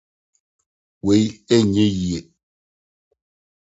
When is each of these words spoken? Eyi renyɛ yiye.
Eyi 1.11 1.25
renyɛ 1.49 1.85
yiye. 1.97 2.19